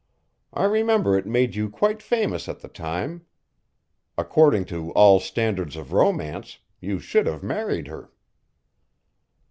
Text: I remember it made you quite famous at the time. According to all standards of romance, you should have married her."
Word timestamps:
I 0.55 0.63
remember 0.63 1.15
it 1.15 1.27
made 1.27 1.53
you 1.53 1.69
quite 1.69 2.01
famous 2.01 2.49
at 2.49 2.61
the 2.61 2.67
time. 2.67 3.23
According 4.17 4.65
to 4.73 4.89
all 4.93 5.19
standards 5.19 5.75
of 5.75 5.93
romance, 5.93 6.57
you 6.79 6.97
should 6.99 7.27
have 7.27 7.43
married 7.43 7.87
her." 7.87 8.11